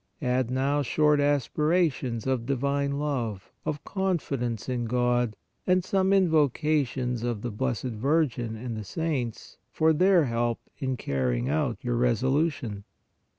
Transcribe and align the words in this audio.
Add 0.23 0.49
now 0.49 0.81
short 0.81 1.19
aspirations 1.19 2.25
of 2.25 2.47
divine 2.47 2.97
love, 2.97 3.51
of 3.65 3.83
confidence 3.83 4.67
in 4.67 4.85
God, 4.85 5.35
and 5.67 5.83
some 5.83 6.11
invocations 6.11 7.21
of 7.21 7.43
the 7.43 7.51
Blessed 7.51 7.83
Virgin 7.93 8.55
and 8.55 8.75
the 8.75 8.83
saints 8.83 9.59
for 9.69 9.93
their 9.93 10.25
help 10.25 10.59
in 10.79 10.97
carrying 10.97 11.49
out 11.49 11.77
your 11.83 11.97
resolution. 11.97 12.83